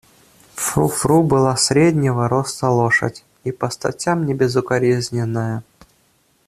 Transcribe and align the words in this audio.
Фру-Фру 0.55 1.21
была 1.21 1.55
среднего 1.57 2.27
роста 2.27 2.69
лошадь 2.69 3.23
и 3.43 3.51
по 3.51 3.69
статям 3.69 4.25
небезукоризненная. 4.25 5.61